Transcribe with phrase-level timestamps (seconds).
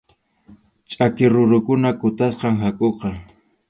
[0.91, 3.09] Ch’aki rurukuna kutasqam hakʼuqa.